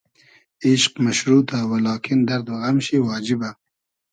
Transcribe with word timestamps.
ایشق 0.63 0.93
مئشروتۂ 1.03 1.59
و 1.69 1.71
لاکین 1.85 2.19
دئرد 2.27 2.45
و 2.51 2.55
غئم 2.61 2.77
شی 2.85 2.97
واجیبۂ 3.07 3.49